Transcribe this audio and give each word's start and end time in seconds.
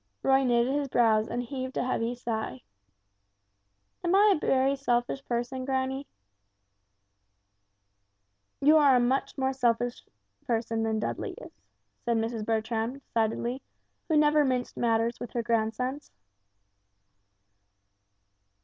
Roy 0.23 0.43
knitted 0.43 0.73
his 0.73 0.87
brows 0.87 1.27
and 1.27 1.43
heaved 1.43 1.77
a 1.77 1.85
heavy 1.85 2.15
sigh. 2.15 2.63
"Am 4.03 4.15
I 4.15 4.33
a 4.35 4.39
very 4.43 4.75
selfish 4.75 5.23
person, 5.27 5.63
granny?" 5.63 6.07
"You 8.59 8.77
are 8.77 8.99
much 8.99 9.37
more 9.37 9.53
selfish 9.53 10.01
than 10.47 10.97
Dudley 10.99 11.35
is," 11.39 11.51
said 12.03 12.17
Mrs. 12.17 12.43
Bertram, 12.47 12.93
decidedly, 12.97 13.61
who 14.07 14.17
never 14.17 14.43
minced 14.43 14.75
matters 14.75 15.19
with 15.19 15.33
her 15.33 15.43
grandsons. 15.43 16.11